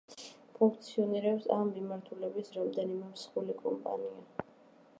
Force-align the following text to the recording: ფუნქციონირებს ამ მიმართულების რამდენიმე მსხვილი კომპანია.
ფუნქციონირებს 0.53 1.45
ამ 1.57 1.61
მიმართულების 1.75 2.49
რამდენიმე 2.57 3.11
მსხვილი 3.13 3.57
კომპანია. 3.61 4.49